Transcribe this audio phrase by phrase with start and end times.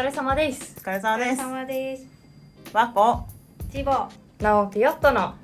[0.00, 0.74] 疲れ様です。
[0.78, 1.36] お疲れ様です。
[1.36, 2.06] 様です。
[2.72, 3.28] 和子
[3.70, 4.08] チボ。
[4.38, 5.34] 直樹ヨットの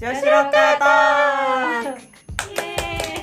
[0.00, 1.90] 女子ロッカート。
[1.90, 2.00] ーク
[2.50, 2.54] イ。
[2.58, 3.20] エ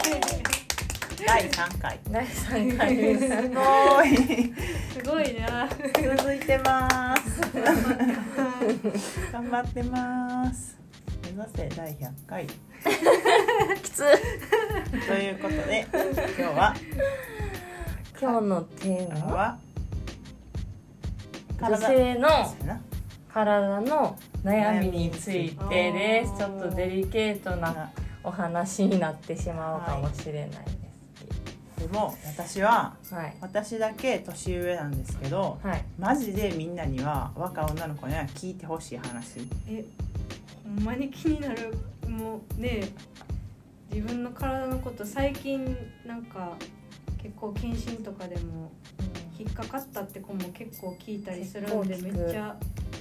[1.26, 2.00] 第3回。
[2.10, 3.28] 第3回です。
[3.28, 3.62] すご
[4.02, 4.08] い。
[4.08, 4.54] ーイ。
[4.94, 5.68] すごいな。
[6.18, 7.42] 続いてます。
[9.34, 10.78] 頑張ってます。
[11.24, 12.48] 目指せ第100回。
[13.84, 14.06] きつ
[15.06, 16.74] ということで今日は。
[18.22, 19.67] 今日のテーマはは？
[21.60, 22.28] 女性の
[23.34, 26.38] 体の悩みについてです。
[26.38, 27.92] ちょっとデリケートな
[28.24, 30.56] お話になってしまうかもしれないで
[31.78, 31.88] す。
[31.88, 33.36] でも私ははい。
[33.42, 35.86] 私だけ年上なんですけどはい。
[35.98, 39.40] マジでみんなには若い女の子には聞いてほしい話。
[39.68, 39.86] え、
[40.64, 41.74] ほんまに気になる。
[42.08, 42.90] もうね、
[43.92, 46.54] 自分の体のこと最近なんか
[47.22, 48.72] 結構検診とかでも
[49.38, 52.56] 引っかかったって子も結構聞いたりするんでめっちゃ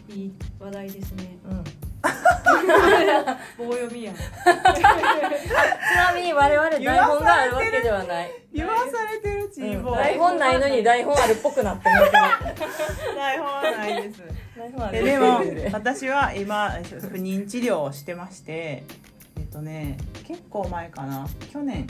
[0.09, 1.39] いい話題ですね。
[1.49, 1.65] うん。
[3.59, 4.15] 棒読みやん。
[4.15, 4.21] ち
[4.83, 8.31] なみに我々台本があるわけではない。
[8.53, 12.13] 言わされてるチーボー、台本ないのに台本あるっぽくなってます
[13.17, 14.23] 台本はないです。
[14.57, 14.99] 台本ある。
[14.99, 15.41] えでも
[15.73, 18.85] 私は今不妊治療をしてまして
[19.39, 21.27] えっとね結構前かな。
[21.53, 21.87] 去年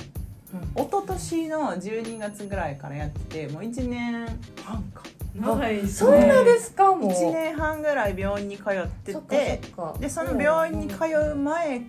[0.74, 4.26] 一昨年の12月ぐらいからやっててもう1年
[4.64, 5.02] 半か。
[5.34, 7.10] 長いそんなですかもう。
[7.10, 9.14] 1年半ぐらい病院に通って。
[9.14, 9.60] て
[10.00, 11.82] でその病院に通う前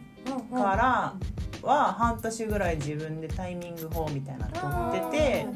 [0.51, 1.13] うんから
[1.61, 5.47] は半年ぐらい自分でタイミング法みたいなの取ってて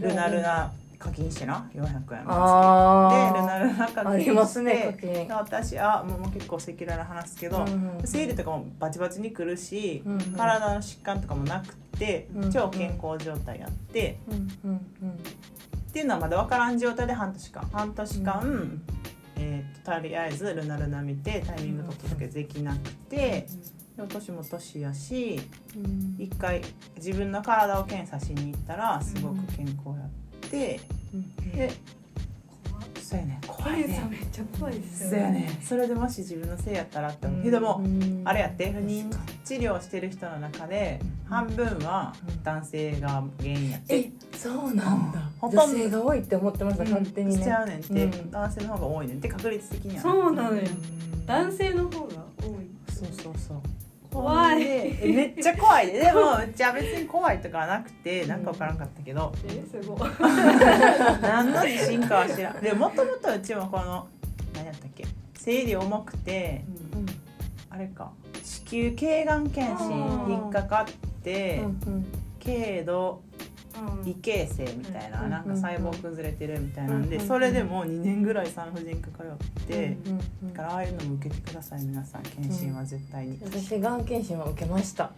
[0.00, 4.96] ルナルナ課金してな400円のやつあでルナルナ課あり金ますね
[5.28, 8.00] 私あもう結構赤裸々な話すけど、うんうん。
[8.04, 10.20] 生理とかもバチバチに来るし、うんうん。
[10.32, 11.85] 体の疾患とかもなくて、
[12.34, 15.10] うんうん超健康状態やって、うんうんうん。
[15.10, 17.68] っていうのはまだ分からん状態で半年間。
[17.72, 18.82] 半年間、
[19.36, 23.46] えーととりあえずルナルナ見てタイミング取っただけできなくて、
[23.96, 25.40] でも年も年やし
[25.76, 26.16] うん。
[26.18, 26.60] 一回
[26.96, 30.80] 自分の体を検査しに行ったらすごく健康やって、
[31.54, 31.72] で
[33.08, 33.40] そうやね。
[33.46, 34.04] 怖いね。
[34.10, 35.60] めっちゃ怖いですよそうやね。
[35.62, 37.42] それでもし自分のせいやったらって思う。
[37.44, 37.80] けども、
[38.24, 38.72] あれやって。
[38.72, 39.08] 不妊
[39.44, 42.12] 治療してる人の中で半分は
[42.42, 45.20] 男性が原因やって、えそうなんだ。
[45.38, 45.62] ほとんど。
[45.62, 47.42] 女性が多いって思ってました勝手にね。
[47.42, 48.30] しちゃうねんって、うん。
[48.32, 50.02] 男性の方が多いねんって確率的には。
[50.02, 50.62] そうなのよ。
[50.62, 51.26] うん。
[51.26, 52.66] 男性の方が多い。
[52.92, 53.62] そうそうそう
[54.22, 54.56] 怖い。
[54.58, 55.86] めっちゃ怖い。
[55.92, 56.20] ででも
[56.54, 59.32] じゃあ別に怖いとかはなくてなんか分からんかったけど。
[59.46, 60.10] えすごい。
[61.22, 62.60] 何の自信かは知らん。
[62.60, 64.06] でもともとうちもこの
[64.54, 65.04] 何やったっけ？
[65.34, 67.06] 生理重くてうん。
[67.70, 68.10] あれか。
[68.42, 69.90] 子宮頸がん検診
[70.28, 72.06] 引っかかってうん
[72.44, 73.35] 軽度うん
[74.04, 75.30] 異形成みたいなうん。
[75.30, 77.26] なんか細胞崩れてるみたいなんでうん。
[77.26, 79.24] それでもう2年ぐらい産婦人科通
[79.62, 82.22] ってうんうんだからああいうのも受けてください皆さん。
[82.22, 83.38] 検診は絶対に。
[83.42, 85.10] 私がん検診は受けました。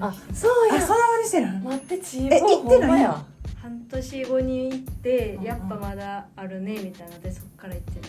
[0.00, 0.76] あそうや。
[0.76, 1.46] あそんなまにしてる？
[1.62, 3.02] 待ってチーえボ行ってない？
[3.02, 3.24] や。
[3.60, 8.00] 半年後に行ってやっぱまだあるねみたいなのでそっから行って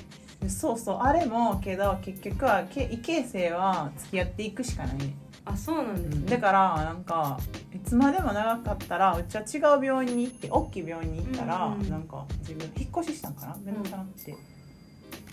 [0.43, 4.97] るそうそうあれもけど結局はけ異形成は付き合っていくしかない。
[4.97, 5.13] ね
[5.43, 6.29] あそうなんですね。
[6.29, 7.39] だからなんか
[7.73, 11.89] いつまでも長かったらうちは違う病院に行って大きい病院に行ったら、うんうん。
[11.89, 13.57] なんか自分引っ越ししたんかな？
[13.65, 14.35] 面倒くさなって、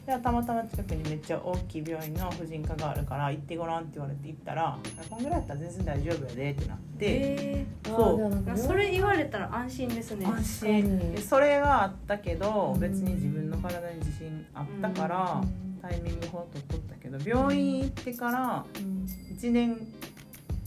[0.06, 4.78] でたまたま近くにめっちゃ大きい病院の婦人科があるから行ってごらんって言われて行ったら
[5.10, 8.58] こんぐらいやったら全然大丈夫やでってなって、えそう。
[8.58, 10.24] それ言われたら安心ですね。
[10.24, 11.12] 安心。
[11.12, 12.80] でそれがあったけどうん。
[12.80, 15.78] 別に自分の体に自信あったから、うん。
[15.82, 19.06] タイミング法取っとったけど病院行ってからうん。
[19.36, 19.78] 1年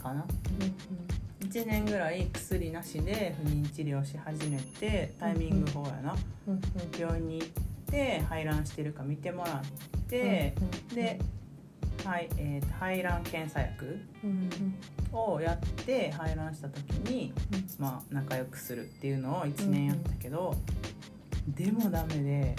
[0.02, 0.26] かな
[1.42, 6.16] ？1年ぐらい薬なしで不妊治療し始めてタイミング法やな。
[6.48, 6.62] うんうん。
[7.00, 7.48] 病院に行っ
[7.88, 9.62] て排卵してるか見てもらっ
[10.10, 10.56] て
[10.94, 11.20] で、
[12.06, 14.50] はいえーと排卵検査薬うん
[15.12, 15.36] うん。
[15.36, 17.34] をやって排卵した時に、
[17.78, 20.56] まあ、仲良くするっていうのを1年やったけど、
[21.48, 22.56] でもダメで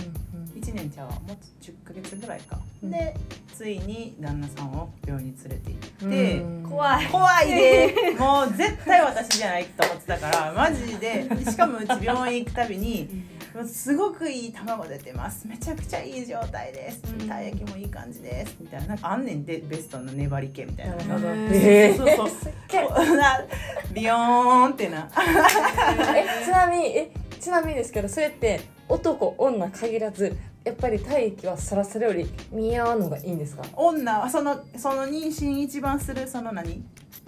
[0.55, 2.91] 1年ちゃうわもう10ヶ月ぐらいか、うん。
[2.91, 3.15] で
[3.55, 6.41] ついに旦那さんを病院に連れて行うんって。
[6.41, 6.71] うん。
[6.71, 7.07] 怖い。
[7.07, 11.29] 怖いで もう絶対私じゃないと思ってたからマジで。
[11.45, 15.47] しかもうち病院行くたびに「もうすごくいい卵出てます。
[15.47, 17.03] めちゃくちゃいい状態です。
[17.19, 17.29] うん。
[17.29, 18.87] 体液もいい感じです」みたいな。
[18.89, 21.19] なんかあんねんでベストの粘り気みたいな。
[21.19, 22.53] なるえそうそうそう
[22.89, 23.17] こう。
[23.17, 23.41] な
[23.93, 25.09] ビヨーンってな。
[26.17, 33.65] えちなみにえちなみにですけどそれって男女限らずやっぱり体液はサラサラより見合うのがいいんですか？
[33.75, 36.83] 女はそのその妊娠一番するその何？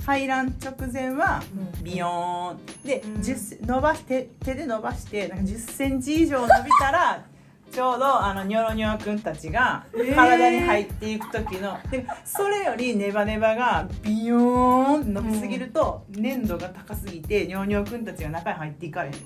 [0.04, 1.42] 排卵直前は
[1.78, 1.84] うん。
[1.84, 2.86] ビヨーン。
[2.86, 3.14] で、うん。
[3.20, 5.54] 10伸ばして手で伸ばしてなんか1
[5.88, 7.24] 0ンチ以上伸びたら
[7.72, 10.14] ちょうどあのニョロニョロくんたちがー。
[10.14, 19.14] 体に入っていく時の、でそれよりネバネバがビヨーンって伸びすぎると、粘度が高すぎてニョロニョロくんたちが中に入っていかれへん。
[19.14, 19.16] え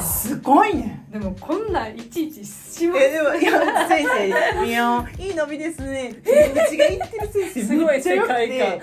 [0.00, 1.06] すごいね。
[1.10, 4.26] でもこんなんいちいちしまえでもいや先生
[4.64, 6.34] 「ビヨーンいい伸びですね」ってう
[6.70, 8.80] ちが言ってる先生すごい世界て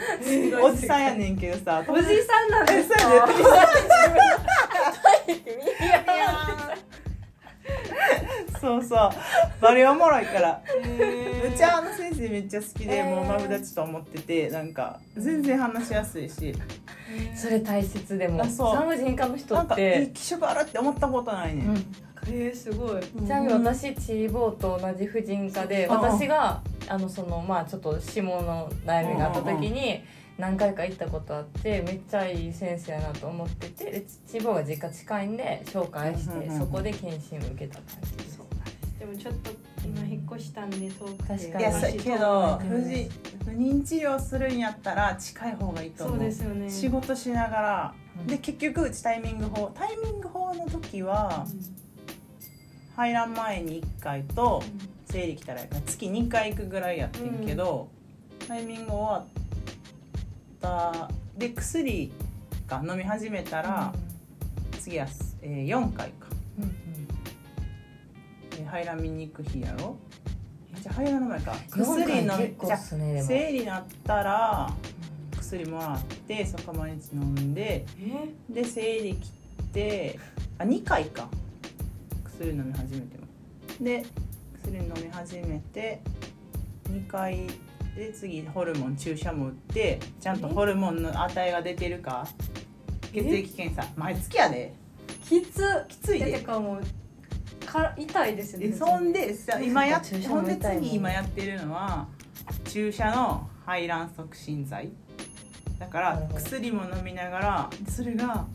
[0.52, 0.64] 観。
[0.64, 2.98] おじさんやねんけどさおじさんなんですか
[8.60, 9.10] そうそう。
[9.62, 10.62] バリおもろいから。
[10.64, 13.06] うちはあの先生めっちゃ好きで、えー。
[13.06, 16.54] もうマブダチと思っててなんか全然話しやすいし。
[17.36, 18.42] それ大切でも。
[18.42, 18.76] あそう。
[18.76, 21.76] 産婦人科の人っなんかいいて気色あるって思ったことないね、うん。
[22.28, 23.02] えー、すごい。
[23.02, 30.02] ちなみに私チーボーと同じ婦人科でうん私があのそのまあちょっと下の悩みがあった時に
[30.38, 38.37] 何回か行ったことあってめっちゃいい先生やなと思っててでチーボーが実家近いんで紹介してそこで検診を受けた感じです
[39.18, 39.52] ちょっと
[39.86, 41.24] 今引っ越したんで遠くて。
[41.24, 41.64] 確かに。
[41.64, 43.10] いやけどうん不治
[43.46, 46.70] 不妊治療するんやったら近い方がいいと思そううですよね。
[46.70, 48.28] 仕事しながら、うん。
[48.28, 51.46] で結局うちタイミング法タイミング法の時は
[52.96, 54.64] 排卵前に1回と
[55.06, 57.90] 生理来たら月2回行くぐらいやってんけど、
[58.48, 59.26] タイミング終わっ
[60.60, 62.12] たで薬
[62.68, 63.94] が飲み始めたら、
[64.80, 65.08] 次は、
[65.42, 66.28] えー4回か、
[68.68, 69.98] 排卵見に行く日やろ？
[70.76, 71.52] えじゃあ排卵の前か。
[71.52, 74.74] 4回薬飲み結構じゃ生理なったら
[75.40, 78.54] 薬もらってそこ毎日飲んでえ？
[78.54, 79.32] で生理来
[79.74, 80.20] て
[80.58, 81.28] あ2回か。
[82.26, 83.28] 薬飲み始めても。
[83.82, 84.06] で
[84.64, 86.02] 薬飲み始めて
[86.90, 87.48] 2回
[87.96, 92.28] で次ホルモン注射も打ってちゃんとホルモンの値が出てるか？
[93.14, 93.92] 血液検査。
[93.96, 94.74] 毎月やで。
[95.24, 95.64] きつ。
[95.88, 96.84] きついえてでかもう
[97.68, 98.68] から痛いですよね。
[98.70, 102.08] でそんでさ今やほんでも痛いもん次今やってるのは
[102.66, 104.90] 注射の排卵促進剤。
[105.78, 108.48] だから薬も飲みながらそれが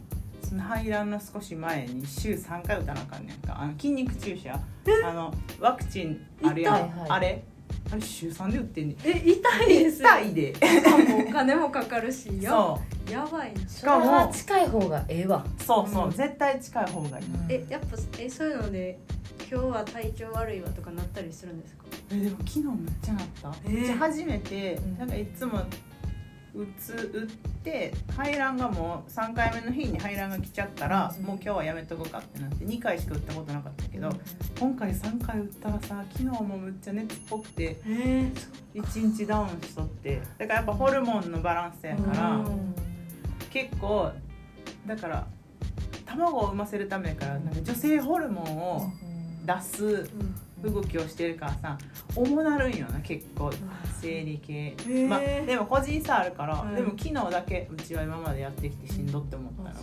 [0.43, 3.61] その排卵の少し前に週3回打たなあかんねんか。
[3.61, 4.59] あの筋肉注射。
[5.05, 7.11] あのワクチンあるやん、痛いはい。
[7.11, 7.45] あれ？
[7.91, 8.97] あれ週3で打ってんねん。
[9.05, 10.03] え痛いです。
[10.03, 10.55] 痛いで。
[10.55, 12.81] しかもお金もかかるしやそ
[13.11, 13.69] やばいな。
[13.69, 15.45] それは近い方がええわ。
[15.59, 16.11] うそうそう、うん。
[16.13, 17.25] 絶対近い方がいい。
[17.51, 18.99] えやっぱえそういうので
[19.51, 21.85] 今日は体調悪いわとかなったりするんですか？
[22.13, 23.99] えでも昨日めっちゃなった、えー。
[23.99, 24.99] 初めて、うん。
[24.99, 25.61] なんかいつも
[26.55, 27.27] 打つ打っ
[27.63, 31.25] て排卵がもう3回目の日に排卵が来ちゃったら、うん。
[31.25, 34.11] もう今日はやめとこうかってなって2回しか打ったことなかったけど、
[34.61, 38.31] 今回3回打ったらさ昨日もむっちゃ熱っぽくてえ。
[38.75, 42.75] 1日ダウンしとってだからやっぱホルモンのバランスやから、うん。
[43.51, 44.13] 結構
[44.87, 45.27] だから
[46.05, 48.93] 卵を産ませるためやからなんか女性ホルモンを
[49.47, 51.79] 出すうん動きをしてるからさ
[52.15, 53.51] 重なるんよな結構。
[54.01, 55.09] 生理系、ー。
[55.09, 56.75] まあでも個人差あるから、うん。
[56.75, 59.69] でも昨日だけうちは今までやってきてしんどって思ったの。
[59.69, 59.75] は、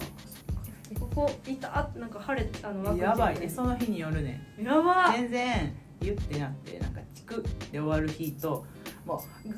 [0.99, 3.49] ここ痛っなんか腫れてあのやばいね。
[3.49, 4.41] その日によるね。
[4.61, 5.11] やば。
[5.13, 8.65] 全然言ってなってなんかチクで終わる日と
[9.05, 9.55] もうグ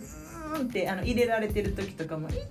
[0.57, 2.41] ーンってあの入れられてる時とかも「痛っ!」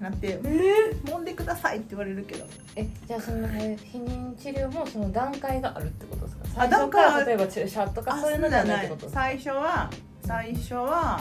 [0.00, 2.44] なってえ「揉んでください」って言われるけど。
[2.76, 6.44] えじゃあそのえ避妊治療もその段階があるってことですか？
[6.64, 9.20] あ最初から例えば注射とかそういうのじゃないってことですか？
[9.20, 9.90] 最初は
[10.26, 11.20] 最初は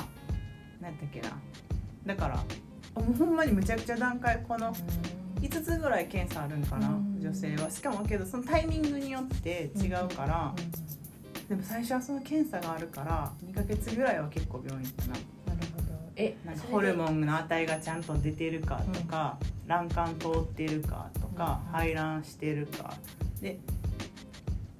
[0.81, 1.29] 何だっけな。
[2.05, 2.35] だから
[3.01, 4.73] もうほんまにむちゃくちゃ段階この
[5.41, 7.19] 5つぐらい検査あるんかなうん。
[7.21, 7.69] 女性は。
[7.69, 10.53] しかもけどそのタイミングによって違うから
[11.49, 15.17] でも最初はその検査があるから2ヶ月ぐらいは結構病院行ったな
[16.15, 22.93] えなんかホルモンの値がちゃんと出てるかとか、卵管通ってるかとか、うん排卵してるか
[23.41, 23.57] で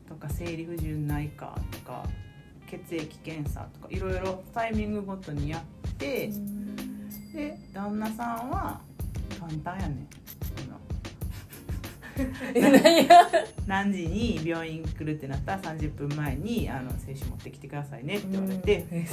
[0.08, 2.04] とか生理不順ないかとか
[2.68, 6.32] 血液検査とかいろいろタイミングごとにやって、
[7.34, 8.80] で旦那さんは
[9.40, 10.08] 簡単やね
[13.66, 19.06] 何時に病院来るってなったら30分前にあの精子持ってきてくださいねって言われて、うん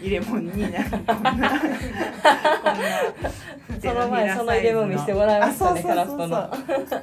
[0.00, 1.50] 入れ物になんかこんなこんな
[3.80, 6.12] その前その入れ物見せてもらいましたね空っぽ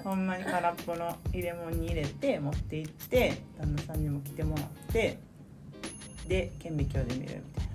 [0.10, 5.20] ほんまに空っぽの入れ物に入れて持って行って旦那さんにも来てもらって
[6.28, 7.68] で顕微鏡で見るみたい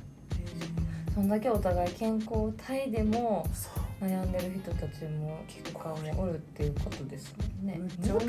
[1.15, 7.81] そんだけお互い健康体でもなそう悩んでる人たちも結構もおるっていうことですもんね。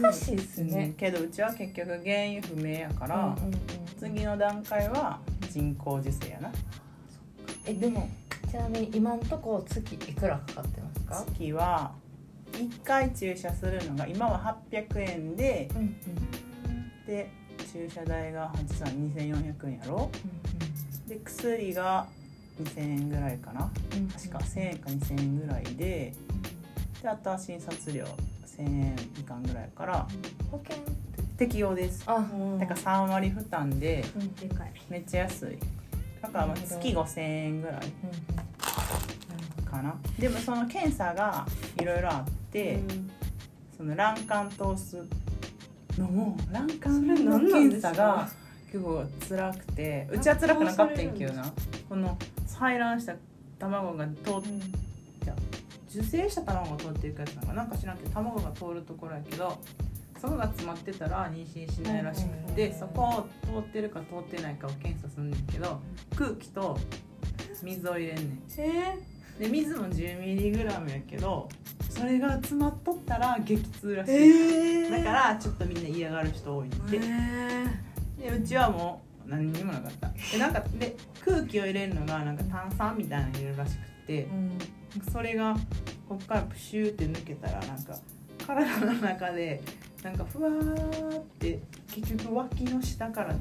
[0.02, 0.70] 難しいですうん。
[0.70, 3.60] ね、けどうちは結局原因不明やから、うんうんうん
[4.00, 5.20] 次の段階は
[5.52, 6.52] 人工授精やな。
[7.66, 8.10] えでも
[8.50, 11.26] ちなみに今んとこ月いくらかかってますか？
[11.34, 11.92] 月は
[12.54, 15.96] 1回注射するのが今は800円でうんうん。
[17.06, 17.30] で
[17.72, 20.10] 注射代が実は2400円やろ？
[21.08, 22.08] で薬が
[22.62, 23.72] 2000円ぐらいかな。
[23.94, 24.08] うん。
[24.08, 26.13] 確か1000円か2000円ぐらいで
[27.01, 28.06] であとは診察料
[28.58, 30.08] 1000円いかんぐらいやから
[30.51, 30.84] 保険
[31.38, 32.04] 適用です。
[32.06, 32.25] あ
[32.60, 34.04] だから3割負担で
[34.89, 35.58] めっちゃ安い。
[36.22, 37.82] だからまあ月5000円ぐらい
[39.66, 39.96] かな。
[40.20, 41.46] でもその検査が
[41.80, 43.12] いろいろあって、うん。
[43.78, 45.01] その卵管通す
[45.98, 48.30] のも卵管の検か査が
[48.70, 51.54] 結構辛くてうちは辛くなかったんやけどな。
[51.88, 52.18] この
[52.60, 53.16] 採卵した
[53.58, 54.13] 卵が通っ
[55.89, 59.58] 受精した卵が通っていくやつなのかなんか知らんけど卵が通るところやけど
[60.22, 65.80] そこが詰まってたら妊娠しないらしくてそこを通ってるか通ってないかを検査するんだけど
[66.16, 66.78] 空気と
[67.63, 68.42] 水を入れんねん。
[68.58, 68.98] え
[69.39, 71.48] で水も 10mg やけど
[71.89, 77.00] それが詰まっとったら激痛らしー、い、えだからちょっとみんな嫌がる人多いって、
[78.22, 80.09] えでうちはもう何にもなかった。
[80.31, 84.27] でなんかで空気を入れるのがなんか炭酸みたいなの入れるらしくて。
[85.12, 85.55] それが
[86.07, 87.95] こっからプシューって抜けたらなんか
[88.45, 89.62] 体の中で
[90.03, 91.59] なんかふわーって
[91.93, 93.36] 結局脇の下から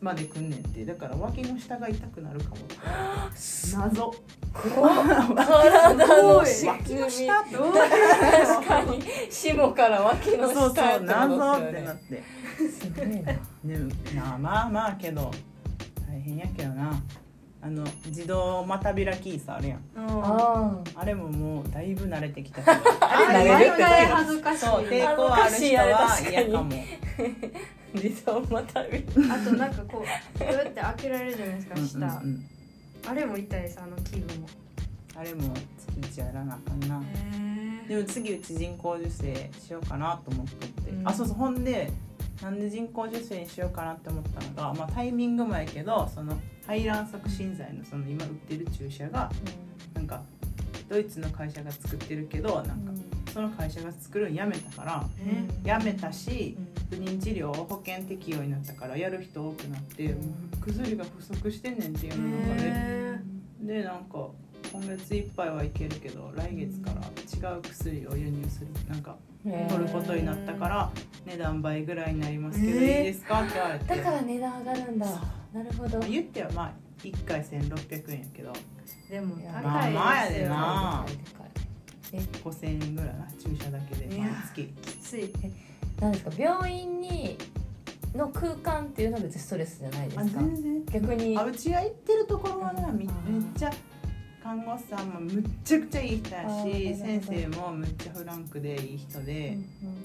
[0.00, 0.84] までくんねんって。
[0.84, 2.74] だから脇の下が痛くなるかもって。
[3.76, 4.14] 謎。
[4.52, 9.02] 体の仕脇組みの下確かに。
[9.30, 12.22] 下から脇のそうそう下って謎ってなって。
[12.68, 13.32] すごいな
[13.64, 15.30] でもなあまあまあけど
[16.06, 17.02] 大変やけどな。
[17.62, 19.80] あの自動股開きさあるやん。
[19.96, 22.76] あれももうだいぶ慣れてきたけど。
[23.00, 26.70] あれ毎慣れる恥ずかしいそう抵抗ある人は嫌かも。
[26.70, 26.76] あ
[27.94, 32.46] 自動またびあとなんかこうどうやって開けられるじゃないですか下、うんうんうん。
[33.08, 34.46] あれも痛いですあの器具も。
[35.16, 37.00] あれも月一やらなあかんな。
[37.00, 41.08] へでも次うち人工授精しようかなと思っとって、うん。
[41.08, 41.36] あそうそう。
[41.36, 41.90] ほんで
[42.42, 49.30] なんで人工授精にしようかなって思ったのが、まあ、タイミングもやけどその排卵促進剤のその今売ってる注射が
[49.94, 50.22] なんか
[50.88, 52.92] ドイツの会社が作ってるけどなんか
[53.32, 56.56] その会社が作るのやめたからえやめたし
[56.90, 60.14] 不妊治療保険適用になったからやる人多くなって、
[60.64, 63.20] 薬が不足してんねんっていうの中で、へ
[63.62, 64.28] でなんか
[64.70, 66.90] 今月いっぱいはいけるけど来月か
[67.40, 68.68] ら違う薬を輸入する。
[68.88, 70.90] なんか取ることになったから
[71.26, 73.42] 値段倍ぐらいになりますけど、えーいいですか？
[73.42, 73.84] って言われて。
[73.96, 75.06] だから値段上がるんだ。
[75.52, 76.00] なるほど。
[76.00, 76.72] 言ってはまあ
[77.02, 78.52] 1回1600円やけど。
[79.10, 81.06] でも高いまあまあやでな。
[82.12, 84.64] え？5000円ぐらいな注射だけで毎月。
[84.82, 85.32] きつい。
[86.00, 86.30] なんですか？
[86.38, 87.36] 病院に
[88.14, 90.24] の空間っていうのは別にストレスじゃないですか？
[90.24, 90.84] 然。
[90.86, 91.36] 逆に。
[91.36, 93.70] あうちが行ってるところはなめめっうんちゃ
[94.44, 100.02] 看護師さんもむっちゃくちゃいい人やし先生もむっちゃフランクでいい人うんで,、うん。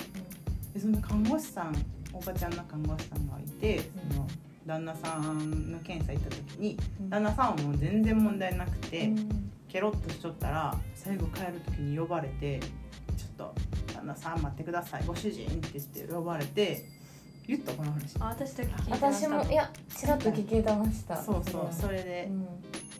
[0.73, 1.75] でその看護師さん
[2.13, 3.81] おばちゃんの看護師さんがいて
[4.13, 4.25] その
[4.65, 7.09] 旦那さんの検査行った時にうん。
[7.09, 9.51] 旦那さんはもう全然問題なくて、うん。
[9.67, 12.61] ケロッとしとったら最後帰る時に呼ばれて
[13.17, 13.55] 「ちょっと
[13.93, 16.85] 旦那さん待ってくださいご主人」って言って呼ばれて
[17.45, 18.15] 言ったこの話。
[18.19, 22.47] あ私だけ聞い私もいやちらっと聞けてましたそうそうそれうでん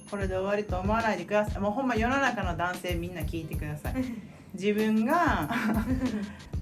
[0.09, 1.61] これで終わりと思わないでください。
[1.61, 3.95] もうほんま世の中の男性みんな聞いてください。
[4.53, 5.49] 自分が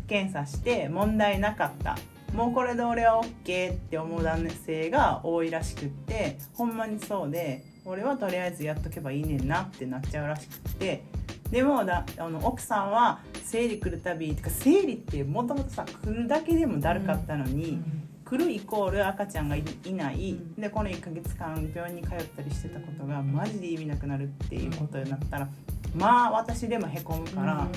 [0.07, 1.97] 検査して問題なかった。
[2.33, 11.03] もうこれで俺は OK って思う男性が多いらしくってほんまにそうで俺はとりあえずやっとけばいいねんなってなっちゃうらしくって。
[11.49, 17.81] でもだあの奥さんは生理来るたびてか生理ってもともとさ来るだけでもだるかったのに、
[18.29, 20.55] 来るイコール赤ちゃんがいいない、うん。
[20.55, 25.47] でこの1ヶ月間病院に通ったりしてたことがマジで意味なくなるっていうことになったら
[25.95, 27.67] まあ私でもへこむから、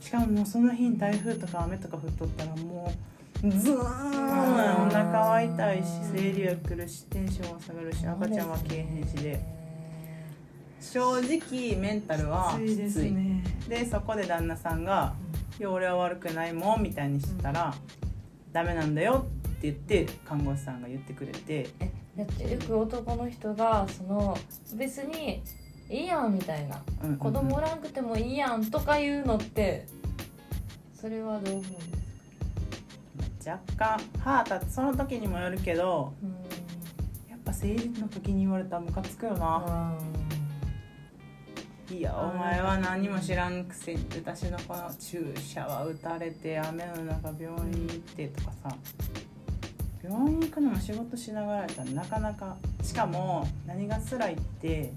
[0.00, 2.90] しかももうその日に台風とか雨とか降っとったらも
[3.44, 3.78] うズーン。
[3.78, 9.40] お腹は痛いし生理は来るしテンションは下がるし赤ちゃんはけえへんしで。
[10.80, 13.44] 正直メンタルはきついでね。
[13.68, 15.14] でそこで旦那さんが
[15.60, 17.74] 「いや俺は悪くないもん」みたいにしてたら
[18.52, 19.26] 「ダメなんだよ」
[19.60, 19.74] って言っ
[20.06, 21.68] て看護師さんが言ってくれて。
[21.80, 24.36] えだってよく男の人がその
[24.74, 25.42] 別に
[25.88, 26.82] いいやんみたいな。
[27.02, 27.18] うんうんうん。
[27.18, 29.86] 子供おらんくてもいいやんとか言うのって
[30.94, 31.76] それはどう思うんで
[33.38, 33.52] すか？
[33.52, 34.74] 若干歯立つ。
[34.74, 36.30] その時にもよるけどうん。
[37.30, 39.96] やっぱ生理の時に言われたらムカつくよな、
[41.90, 48.76] いやお前は何も知らんくせに私のこの注射は打たれて雨の中病院行ってとかさ
[50.10, 54.92] 病院行くのも仕事しながらやったらなかなかしかも何が辛いって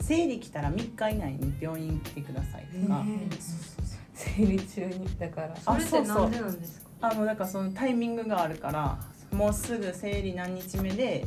[0.00, 3.76] 生理来たら3日以内に病院来てくださいとか、えー
[4.18, 5.06] 生理中に。
[5.18, 7.08] だからあそれってなんでなんですか？
[7.10, 8.98] あのだからそのタイミングがあるから
[9.30, 11.26] もうすぐ生理何日目で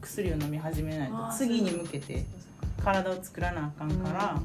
[0.00, 2.24] 薬を飲み始めないと次に向けて
[2.82, 4.40] 体を作らなあかんから、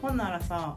[0.00, 0.76] ほんならさ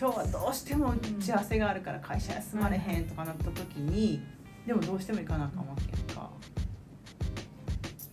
[0.00, 4.22] 今日はどうしても打ち合わせがあるから会社休まれへんとかなった時に、
[4.66, 6.30] でもどうしても行かなあかんわけやんか。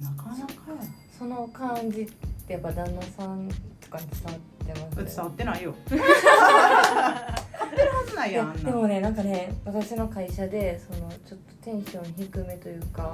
[0.02, 2.12] なかなかやその感じっ
[2.48, 3.48] てやっぱ旦那さん
[3.80, 5.76] とかに伝わってます伝わってないよ。
[5.90, 13.14] 伝わってるはずないいややんでもねなんかね私の会社でそのちょっとテンション低めというか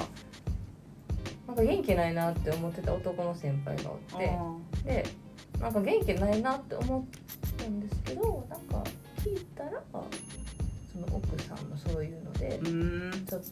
[1.48, 4.38] なんか元気ないなって思ってた男の先輩がおって
[4.84, 5.06] で
[5.60, 7.03] なんか元気ないなって思っ
[7.58, 8.84] たんですけどなんか
[9.17, 9.82] 聞いたら
[11.05, 12.59] その奥さんもそういうので
[13.29, 13.47] ちょっと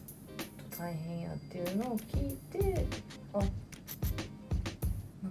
[0.78, 2.84] 大変やっていうのを聞いて
[3.32, 3.48] あなん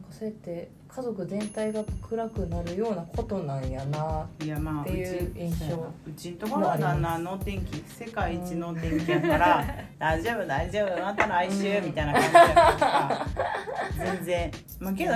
[0.01, 4.25] かそうやって家族全体が暗くなるようなことなんやな。
[4.41, 5.75] いやまあっていう印象。
[5.75, 9.65] うちんところは旦那能天気世界一能天気やから
[9.99, 13.27] 大丈夫大丈夫また来週みたいな感じやか
[13.97, 14.51] ら全然。
[14.79, 15.11] まあけど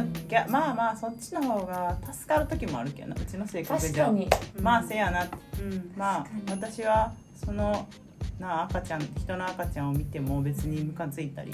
[0.50, 4.30] まあまあそっちの方が助かる時もあるけどなうちの性格上確かに。
[4.62, 5.24] まあせやな。
[5.24, 5.94] うん。
[5.96, 7.88] まあ私はその
[8.38, 11.54] なあ赤ちゃん人の赤ちゃんを見ても別にムカついたり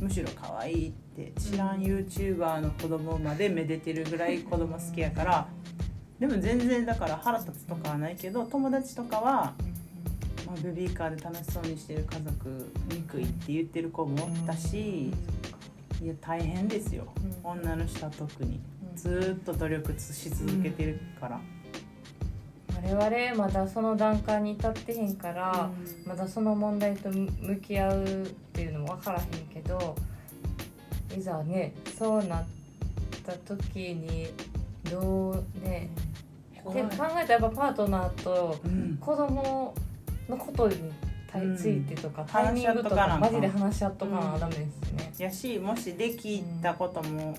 [0.00, 1.05] むしろ可愛いって
[1.38, 5.48] 知らん YouTuber の子供までめでてるぐらい子供好きやから。
[6.18, 9.52] でも全然だから腹立つとかはないけど友達とかは、
[10.46, 15.10] まあ、ベビーカーで楽しそうにしてる家族憎いって言ってる子もおったし
[16.02, 17.06] いや大変ですよ。
[17.44, 17.50] うん。
[17.50, 18.60] 女の人は特に。
[18.90, 18.96] うん。
[18.96, 21.40] ずーっと努力し続けてるから。
[22.82, 25.70] 我々まだその段階に至ってへんから、
[26.06, 28.06] まだその問題と向き合うっ
[28.52, 29.96] ていうのも分からへんけど
[31.16, 32.44] いざねそうなっ
[33.24, 34.28] た時に
[34.90, 35.90] どうね
[36.70, 38.96] って考えたらやっぱパートナーとうん。
[39.00, 39.74] 子供
[40.28, 40.92] のことに
[41.30, 42.26] 対ついてとか、ん。
[42.26, 45.12] タイミングと話し合っとかマジで話し合っとかなダメですね。
[45.18, 47.36] やしもしできたことも、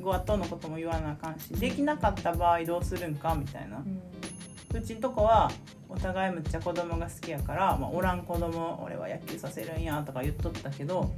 [0.00, 3.78] ご後のことも言わなあかんしできなかった場合どうするんかみたいな。
[3.78, 4.00] うん。
[4.72, 5.50] うちんとこは
[5.88, 11.10] お互いむっちゃ子供が好きやから、まあ、おらん子供俺は野球させるんやとか言っとったけど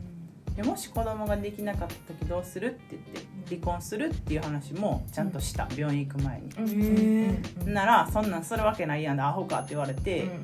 [0.57, 6.51] でもし子供ができなかった時どうするって言って離婚するっていう話もちゃんとした、病院行く前に。
[6.59, 6.69] うん。
[6.69, 7.67] へー。
[7.67, 7.73] うん。
[7.75, 10.43] ならそんなんするわけないやんでアホかって言われて、うんうんうん。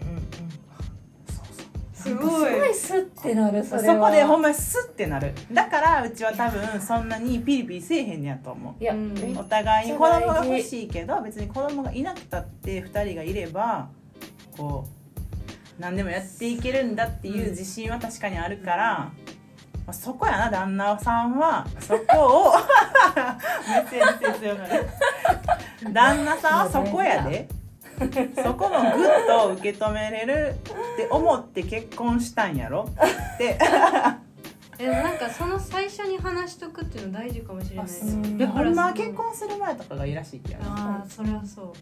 [1.26, 1.66] そうそう。
[1.94, 4.08] すすごいスッてなるそそれは。
[4.08, 5.32] こでほんまにスッてなる。
[5.52, 8.82] だからうちは多分そんなにピリピリせえへんねやと思う。
[8.82, 8.94] いや、
[9.36, 13.90] お互いに子供が欲しいけど別に子供がいなくたって2人がいれば
[14.56, 19.12] こう何でもやっていけるんだっていう自信は確かにあるから、
[19.88, 21.66] まあ、そこやな旦那さんは。
[21.80, 22.52] そこを。
[23.66, 24.86] メッセージ性強なる
[25.94, 27.48] 旦那さんはそこやで。
[28.44, 32.86] そこのグッと受け止めれるって思って結婚したんやろ。
[33.34, 33.58] って。
[34.78, 37.86] でもなんかその最初に話しとくっていうの大事かもしれない。
[37.86, 38.10] ですう。
[38.10, 38.38] ん。
[38.38, 41.72] でだからほん結婚する前とかがいいらしいけどねああそれはそう。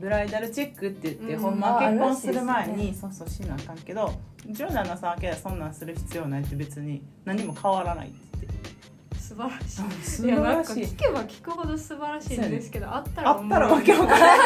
[0.00, 1.40] ブライダルチェックって言って、うん。
[1.40, 4.14] ほんまは結婚する前あに、そうそうしなあかんけど
[4.48, 9.18] うちの旦那さんはけどそんなんする必要ないって別に何も変わらないって言って。
[9.18, 10.04] 素晴らしい。
[10.04, 10.94] 素いやなんか晴らしい。
[10.94, 14.40] 聞けば聞くほど素晴らしいんですけどあったらあったらわけわからへん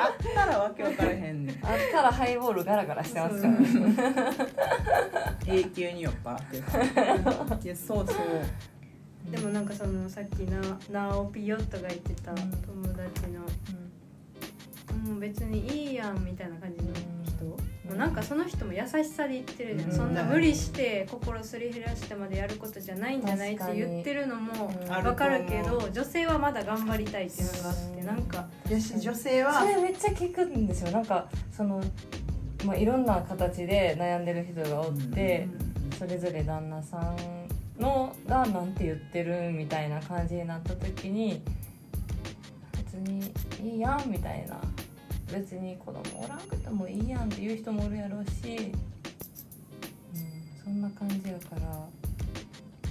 [0.00, 1.56] あったらわけわからへんねん。
[1.64, 3.64] あったらハイボールガラガラしてますからね
[5.46, 6.62] 永久に酔っ払ってる。
[7.64, 8.16] い やそうそう。
[9.30, 12.38] でもなんかそのさっきなナオピヨットが言ってたうん。
[12.38, 13.40] 友達の、
[15.10, 16.92] もう別にいいやんみたいな感じの
[17.24, 17.50] 人、うん。
[17.50, 17.58] も
[17.92, 19.96] うなんかその人も優しさで言ってるじゃん、うん。
[19.96, 24.88] そんな無理して心すり減らしてまでやることじゃないんじゃないって言ってるのもうん。
[24.88, 28.06] わかるけあるとど女性はまだ頑張りたいっていうのがあってうん。
[28.06, 30.90] なんか女性はそれめっちゃ聞くんですよ。
[30.90, 31.82] なんかその、
[32.64, 35.48] まあ、いろんな形で悩んでる人がおって、
[35.98, 41.42] それぞれ旦那さんのがなんて言ってるみたいな感じになった時に
[42.72, 44.60] 別にいいやんみたいな。
[45.32, 48.72] 別に子供おらんくてもいいやんっていう人もおるやろうし、
[50.14, 51.88] うん、そんな感じやから。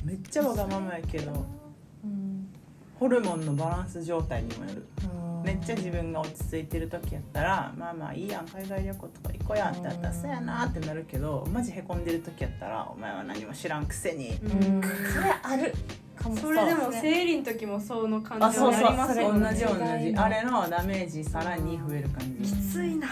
[0.03, 1.45] めっちゃわがままやけど
[2.03, 2.49] うん。
[2.99, 4.85] ホルモンのバランス状態にもよる
[5.43, 14.31] めっちゃ自分が落ち着いてる時やったらまあまあいいやん海外旅行とか行こうやんってなったらうんそうやなってなるけどマジへこんでる時やったらお前は何も知らんくせに。
[14.31, 14.81] うん。
[14.81, 15.73] それある。
[16.15, 18.81] かもそれでも生理の時もその感じあそうそう。
[18.81, 19.49] になりますよね。
[19.49, 20.15] 同じ同じ。
[20.15, 23.07] あれのダメージさらに増える感きじついな。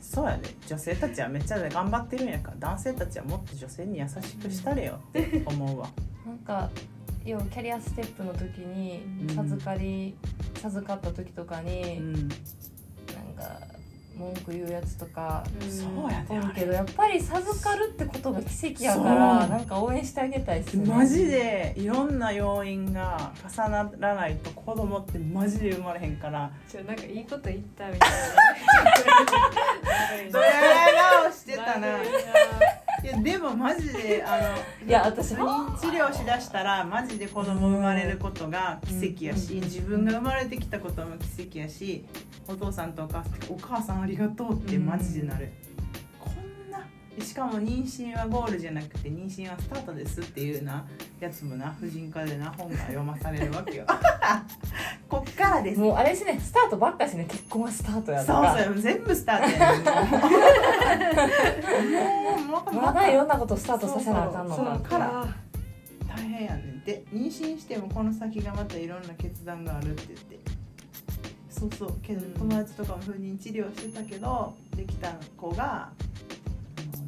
[0.00, 0.48] そうやで。
[0.66, 5.88] 女性たちはめっちゃ頑張ってるんやから男性たちはもっと女性に優しくしたれよって思うわ。
[6.26, 6.70] なんか
[7.24, 9.34] 要はキャリアステップの時にうん。
[9.34, 10.14] 授かり、
[10.60, 12.12] 授かった時とかに、うん。
[12.14, 12.28] なん
[13.36, 13.74] か
[14.16, 20.86] 文句言うやつとかそうやでおるけどやっぱり授かるってことが奇跡やからなんか応援してあげたいっすね。
[20.88, 26.50] マジでいろんな要因が重ならないと子供ってマジで生まれへんから。
[26.70, 28.16] ちょなんかいいこと言ったみたいな。
[30.30, 30.52] ドヤ
[31.22, 31.98] 顔してたな。
[31.98, 31.98] 長
[33.04, 42.06] いいやでもマジであのいや私不妊治療しだしたらマジで子供生まれることが奇跡やしうん自分が生まれてきたことも奇跡やし
[42.48, 45.73] お父さんとお母さんお母さんありがとうってマジでなる、こんな
[47.20, 50.84] しかも妊娠はゴールじゃなくて妊娠はスタートですっていうな
[51.20, 53.86] やつもな婦人科でな本が読まされるわけよ。
[55.08, 55.80] こっからです。
[55.80, 59.78] もうあれですねスタートばっかしね結婚はスタートやとそうかそう全部スタートやね
[62.40, 62.46] ん。
[62.48, 65.26] もうもうまだいろんなことスタートさせなあかんのかから
[66.08, 70.38] 大変やねんで妊娠してもこの先がまたいろんな決断があるって言って
[71.48, 75.90] そうそうけどうん友達とかも不妊治療してたけどできた子が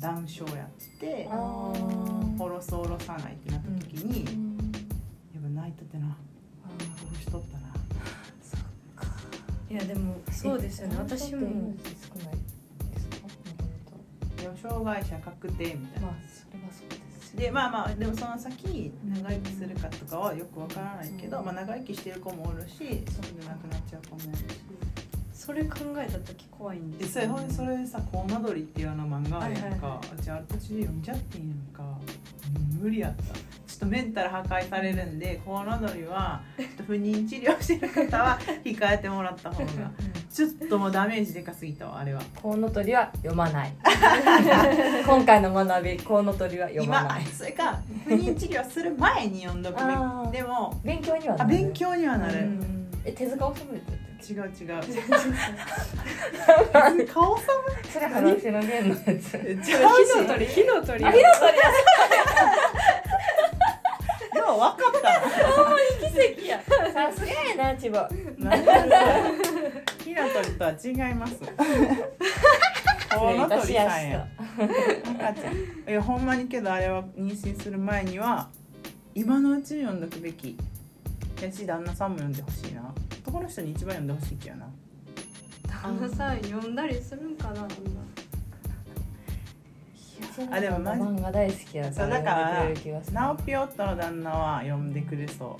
[0.02, 0.68] あのダウン症やっ
[1.00, 1.28] て
[2.38, 4.24] おろすおろさないってなった時に、
[5.35, 6.16] やっぱ泣いててな
[6.64, 7.66] おろしとったな。
[9.68, 10.96] いやでもそうですよね。
[10.98, 11.40] 私も。
[11.40, 12.16] 少ないですか？
[14.42, 16.09] でも障害者確定みたいな。
[16.09, 22.87] まあそれはそうですでまあまあでもその先長生きするかとかはよくわからないけど、まあ、長生きしてる子もおるしそう
[23.38, 24.44] でなくなっちゃう子もおるし
[25.46, 31.85] それ考えた時怖いんでですそれほんでそれでさ「コウノドリ」っていうあの漫画あるやんか、はいはいはうちある途中で読んじゃってんやんか
[32.80, 33.22] 無理やった。
[33.22, 33.32] ちょ
[33.76, 39.70] っとメンタル破壊されるんで コウノドリはちょっと不妊治療してる方は 控えてもらった方が
[40.32, 42.20] ちょっともうダメージでかすぎたわあれは。
[42.42, 43.72] コウノトリは読まない。
[45.06, 47.24] 今回の学びコウノトリは読ま今ない。
[47.24, 49.82] それか不妊治療する前に読んどくべ。
[49.82, 50.30] あー。
[50.30, 51.50] きでも勉強にはなる。
[51.50, 54.81] あ勉強にはなる、うんえ手塚治虫って言って違う違う。
[56.96, 57.44] る顔さ
[57.92, 59.07] それ話の弦のやつ。
[59.07, 59.85] めっちゃ火
[60.18, 61.05] の鳥火の鳥。
[61.05, 61.57] あ火の鳥。
[61.57, 61.62] や
[64.35, 65.07] でも分かった。
[66.09, 66.61] 奇跡や。
[66.92, 68.09] さすがやな千葉。
[68.38, 69.05] な何だ
[69.46, 69.72] それ
[70.05, 71.35] ひな鳥とは違います。
[73.18, 74.29] コウノトリさんや。
[74.59, 75.55] 赤ちゃん。
[75.90, 78.48] いやほんまにけどあれは妊娠する前には
[79.14, 80.59] 今のうちに読んどくべき。
[81.40, 82.83] やし旦那さんも読んでほしいな
[83.26, 84.68] 男の人に一番読んでほしいけどな。
[85.82, 87.76] 旦那さん読んだりするんかなあんな
[90.56, 92.64] あでもマジ漫画大好きやからそうだから
[93.12, 95.58] ナオピオットの旦那は読んでくれそ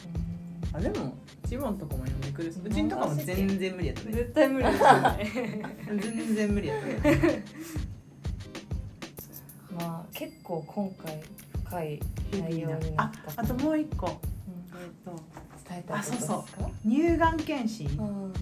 [0.72, 0.76] う。
[0.76, 2.64] あでもジボンとかも読んでくれそう。
[2.64, 7.44] うちんとかも全然無理やったね絶対無理ですよね全然無理やったね
[9.79, 11.20] まあ結構今回
[11.64, 12.00] 深い
[12.40, 14.07] 内容になあったあともう一個。
[14.07, 14.14] うん。
[14.14, 14.18] えっ
[15.05, 16.35] と伝えたいことですか？
[16.35, 18.33] あそう乳がん検診うん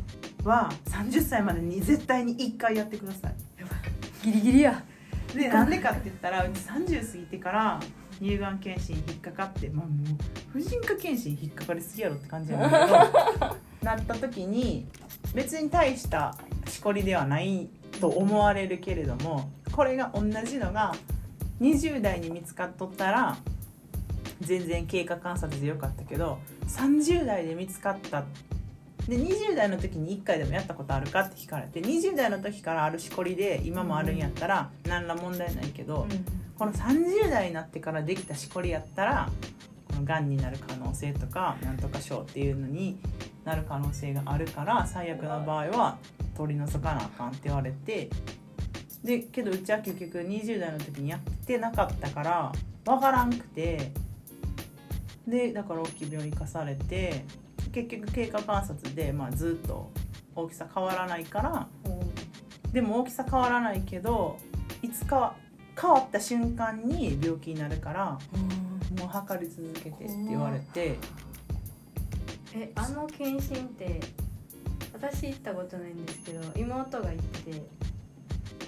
[0.45, 3.35] は30歳までに絶対に1回やってください。
[4.25, 4.83] ギリギリや。
[5.35, 7.81] でなんでかって言ったらうち30過ぎてから
[8.21, 14.87] 乳がん検診引っかかってまあもう婦人科検診引っかかりすぎやろって感じなんだけど なった時に
[15.35, 16.37] 別に大した
[16.69, 17.69] しこりではない
[18.01, 20.95] と思われるけれどもこれが同じのが
[21.61, 23.37] 20代に見つかっとったら
[24.41, 28.25] 全然経過観察でよかったけど30代で見つかった。
[29.09, 36.07] で20代の時に1回でもやったことあるかって聞かれて20代の時からあるしこりで今もあるんやったら何ら問題ないけど、
[36.59, 39.31] この30代になってからできたしこりやったら
[39.89, 42.99] このがんになる可能性とかなんとか症っていうのに
[43.45, 45.99] なる可能性があるから最悪の場合は
[46.35, 48.09] 取り除かなあかんって言われて
[49.03, 52.53] でけどうちは結局20代の時にやってなかったから
[52.87, 53.93] 分からんくて
[55.27, 57.25] でだから大きい病院行かされて
[57.73, 59.91] 結局経過観察で、まあ、ずっと
[60.35, 61.69] 大きさ変わらないから
[62.73, 64.37] でも大きさ変わらないけど
[64.83, 65.37] いつか
[65.81, 68.19] 変わった瞬間に病気になるから
[68.99, 70.99] もう測り続けてって言われて。
[72.57, 74.01] えあの検診って
[74.93, 77.63] 私行ったことないんですけど妹が行って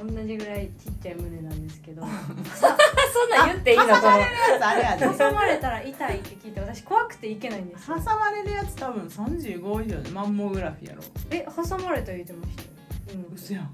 [0.03, 2.03] 同じぐらいちっちゃい胸なんですけど
[3.13, 3.85] そんなん言っていいの？
[3.85, 11.03] このあれやで挟まれたら痛いって聞いて私怖くて行けないんです挟よまれるやつ多分35以上でマンモグラフィーやろ。
[11.31, 13.13] え挟まれた言ってました？
[13.13, 13.71] よ嘘やん。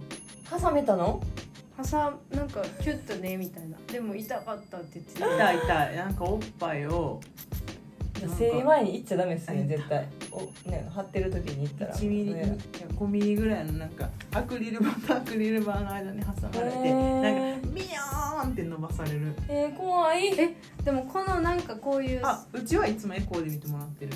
[0.61, 1.23] 挟めたの？
[1.77, 1.97] 挟
[2.37, 3.77] なんかキュッとねみたいな。
[3.87, 5.27] でも痛かったって言ってた。
[5.27, 5.97] 痛い痛い。
[5.97, 7.21] なんかおっぱいを
[8.38, 10.07] 生理前に行っちゃダメですね絶対。
[10.31, 11.95] おね貼ってる時に行ったら。
[11.95, 12.57] 1ミリね
[12.95, 19.35] 5ミリぐらいのなんかアクリル板とアクリル板の間に挟まれて、なんかビヨーンって伸ばされる。
[19.49, 20.39] えー、怖い。
[20.39, 24.13] えでもこのなんかこういうあうちはいつもエコーで見てもらってる。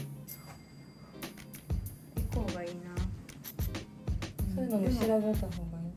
[2.16, 2.74] エコーがいいな。
[4.54, 5.36] そういうのも調べた方がいい。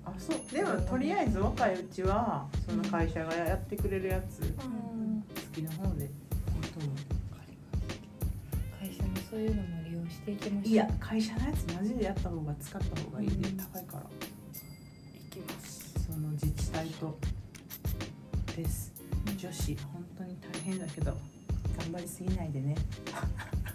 [0.06, 0.38] あそう。
[0.54, 5.24] でもとりあえず若いうちはその会社がやってくれるやつ好うん。
[5.54, 6.10] きな方で。
[8.80, 10.72] 会社もそういうのも利用していきましょう。
[10.72, 13.58] いや会社のやつマジでやった方が使った方がいいで、うん。
[13.58, 14.04] 高いから。
[14.04, 15.94] 行きます。
[16.06, 17.18] その自治体と
[18.63, 18.91] です。
[19.38, 21.17] 女子本当に大変だけど
[21.78, 22.76] 頑張りすぎないでね。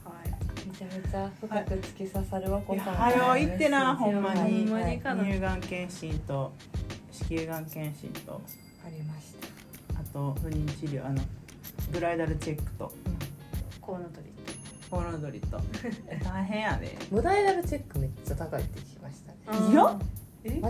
[0.04, 0.66] はい。
[0.68, 2.94] めちゃめちゃ深く突き刺さるわこさん。
[2.94, 4.66] はよ行ってなほんまに。
[4.68, 5.24] ほんまにかな。
[5.24, 6.52] 乳がん検診と
[7.10, 8.42] 子宮がん検診と。
[8.86, 9.34] ありまし
[9.94, 10.00] た。
[10.00, 11.22] あと不妊治療あの
[11.90, 12.92] ブライダルチェックと。
[13.80, 14.32] コウノトリ
[14.90, 15.58] コウノドリと。
[16.22, 16.96] 大変やで。
[17.10, 19.72] ブライダルチェックめっちゃ高いって聞きましたね。
[19.72, 19.98] いや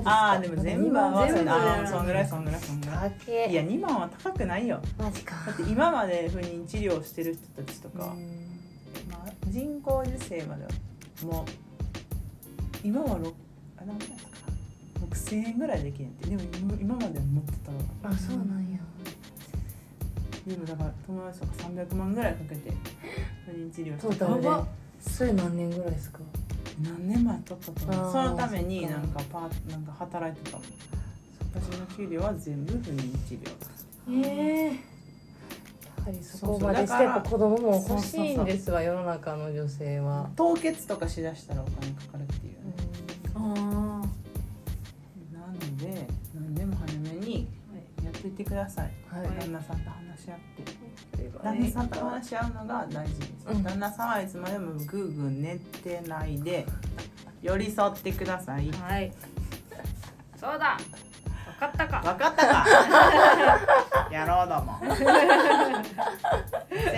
[0.04, 3.50] あーでも全部合わせて全部あやらーそんぐらいそんぐらいそんぐらい。
[3.50, 3.54] い。
[3.54, 4.80] や2万は高くないよ。
[4.98, 5.34] マジか。
[5.46, 8.46] だって今まで不妊治療してる人たちとか、うん。
[9.10, 10.70] まあ、人工授精までは
[11.24, 11.44] もう
[12.84, 13.28] 今は6
[13.78, 14.18] あ何だったか
[15.00, 16.28] な？6000円ぐらいできへんって。
[16.30, 18.78] でも今今までは持ってたわあそうなんや。
[20.46, 22.70] でもだから友達とか300万ぐらいかけて
[23.46, 26.20] 不妊治療してトータルでそれ何年ぐらいですか？
[26.82, 28.12] 何年前取ったと思う。
[28.12, 30.66] そのためになんかパーなんか働いてたもん。
[31.54, 32.96] 私の給料は全部不妊
[33.28, 33.48] 治療
[34.10, 34.72] ええや
[36.04, 40.28] はりそこまでしてやっぱ子供も欲しいんですわ世の中の女性は。
[40.34, 42.74] 凍結とかしだしたらお金かかるっていうね、
[43.36, 43.46] あな
[45.46, 47.48] ので何でも早めに
[48.02, 49.26] やっていってください、はい。
[49.38, 50.72] 旦那さんと話し合って
[51.38, 53.62] は旦那さんと話し合うのが大事です、うん。
[53.62, 56.66] 旦那さんはいつまでもグーグー寝てないで
[57.42, 58.70] 寄り添ってください。
[58.70, 59.12] ーはい。
[60.36, 60.78] そうだ。
[61.58, 62.00] 分かったか。
[62.00, 62.66] 分かったか。
[64.10, 64.78] やろうども。
[64.82, 65.04] 女性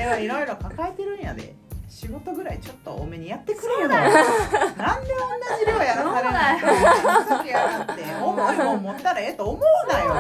[0.07, 1.55] はいろいろ抱えてるんやで。
[1.89, 3.89] 仕事ぐらいちょっと多めにやってくれよ。
[3.89, 4.27] なんで同
[5.59, 6.69] じ量やらされないの？
[7.27, 10.15] さっきやがって重いもん持ったらええと思うなよ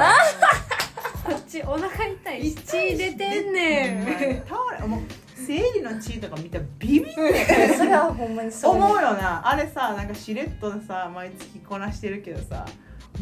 [1.26, 4.46] こっちお腹痛い血出てんねん。
[4.46, 5.00] 倒れもう
[5.34, 7.74] 生理の血とか見たらビビって。
[7.76, 8.76] それはほんまにそう。
[8.76, 9.46] 思うよな。
[9.46, 12.64] あれさなんかしれっとさ毎月こなしてるけどさ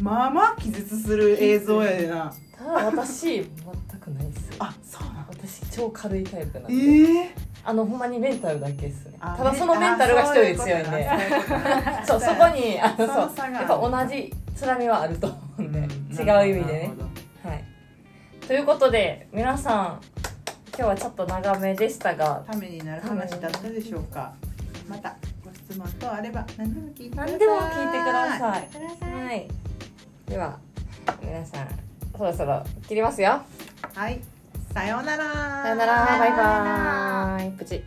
[0.01, 2.33] まあまあ気絶する映像やでな。
[2.57, 3.45] ただ私全
[3.99, 4.47] くないです。
[4.49, 5.25] よあそうなの。
[5.29, 7.35] 私超軽いタイプなんで、ええ
[7.67, 9.17] あのほんまにメンタルだけですね。
[9.19, 11.09] あただそのメンタルが一人で強いんで。
[11.09, 16.91] あそう そこにあのそそうやっぱ同じつらみはあると思うんで、うん違う意味でね
[18.47, 20.01] ということで皆さん
[20.77, 24.33] 今日はちょっと長めでしたがためになる話だったでしょうか。
[24.87, 27.29] またご質問等あれば何でも聞いてください。
[27.29, 28.69] 何でも聞いてください。
[29.13, 29.47] はい。
[30.27, 30.59] では
[31.21, 31.67] 皆さん
[32.15, 33.41] そろそろ切りますよ。
[33.95, 34.21] はい。
[34.73, 35.23] さようなら。
[35.63, 36.05] さよなら。
[36.19, 37.51] バイバーイ。
[37.57, 37.83] プチ